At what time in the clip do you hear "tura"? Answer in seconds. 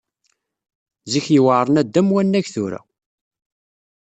2.53-2.79